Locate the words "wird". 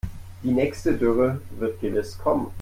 1.59-1.79